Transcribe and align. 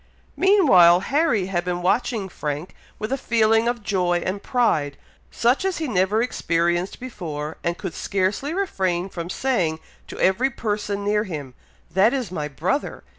Meanwhile, 0.35 0.99
Harry 1.13 1.45
had 1.45 1.63
been 1.63 1.83
watching 1.83 2.27
Frank 2.27 2.73
with 2.97 3.11
a 3.11 3.19
feeling 3.19 3.67
of 3.67 3.83
joy 3.83 4.23
and 4.25 4.41
pride, 4.41 4.97
such 5.29 5.63
as 5.63 5.77
he 5.77 5.87
never 5.87 6.23
experienced 6.23 6.99
before, 6.99 7.57
and 7.63 7.77
could 7.77 7.93
scarcely 7.93 8.51
refrain 8.51 9.09
from 9.09 9.29
saying 9.29 9.79
to 10.07 10.17
every 10.19 10.49
person 10.49 11.03
near 11.05 11.25
him, 11.25 11.53
"That 11.91 12.15
is 12.15 12.31
my 12.31 12.47
brother!" 12.47 13.03